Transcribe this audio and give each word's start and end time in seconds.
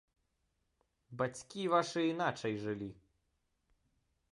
Бацькі 1.23 1.67
вашы 1.75 2.01
іначай 2.13 2.53
жылі! 2.67 2.89